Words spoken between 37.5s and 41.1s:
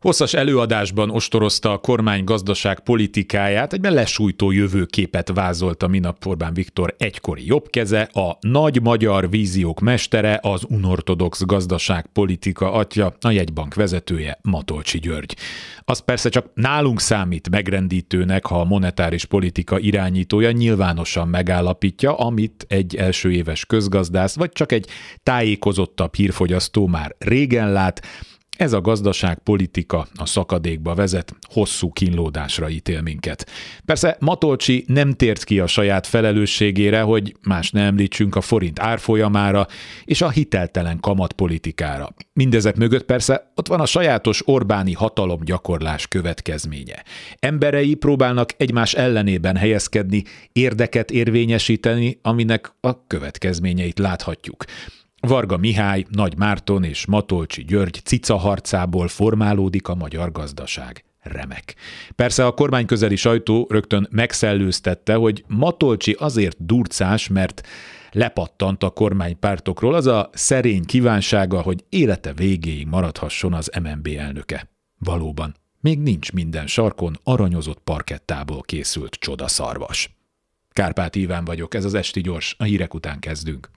ne említsünk a forint árfolyamára és a hiteltelen